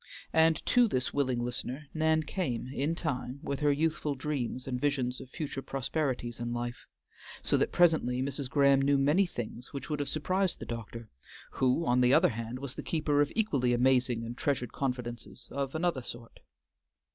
[0.33, 5.21] And to this willing listener Nan came in time with her youthful dreams and visions
[5.21, 6.87] of future prosperities in life,
[7.43, 8.49] so that presently Mrs.
[8.49, 11.11] Graham knew many things which would have surprised the doctor,
[11.51, 15.75] who on the other hand was the keeper of equally amazing and treasured confidences of
[15.75, 16.39] another sort.